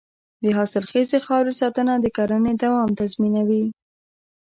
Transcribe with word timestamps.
د 0.43 0.45
حاصلخیزې 0.57 1.19
خاورې 1.25 1.53
ساتنه 1.61 1.93
د 1.99 2.05
کرنې 2.17 2.53
دوام 2.63 2.89
تضمینوي. 2.99 3.65